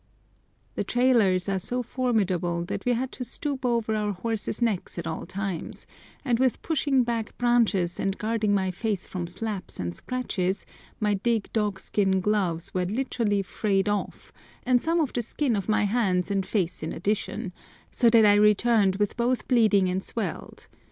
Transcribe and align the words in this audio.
The 0.73 0.83
trailers 0.83 1.47
are 1.47 1.59
so 1.59 1.83
formidable 1.83 2.65
that 2.65 2.85
we 2.85 2.93
had 2.93 3.11
to 3.11 3.23
stoop 3.23 3.63
over 3.63 3.93
our 3.93 4.13
horses' 4.13 4.59
necks 4.59 4.97
at 4.97 5.05
all 5.05 5.27
times, 5.27 5.85
and 6.25 6.39
with 6.39 6.63
pushing 6.63 7.03
back 7.03 7.37
branches 7.37 7.99
and 7.99 8.17
guarding 8.17 8.51
my 8.55 8.71
face 8.71 9.05
from 9.05 9.27
slaps 9.27 9.79
and 9.79 9.95
scratches, 9.95 10.65
my 10.99 11.19
thick 11.23 11.53
dogskin 11.53 12.19
gloves 12.19 12.73
were 12.73 12.85
literally 12.85 13.43
frayed 13.43 13.87
off, 13.87 14.33
and 14.65 14.81
some 14.81 14.99
of 14.99 15.13
the 15.13 15.21
skin 15.21 15.55
of 15.55 15.69
my 15.69 15.83
hands 15.83 16.31
and 16.31 16.47
face 16.47 16.81
in 16.81 16.91
addition, 16.93 17.53
so 17.91 18.09
that 18.09 18.25
I 18.25 18.33
returned 18.33 18.95
with 18.95 19.15
both 19.15 19.47
bleeding 19.47 19.87
and 19.87 20.03
swelled. 20.03 20.67